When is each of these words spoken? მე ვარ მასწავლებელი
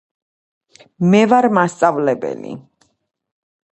მე 1.13 1.21
ვარ 1.33 1.49
მასწავლებელი 1.57 2.55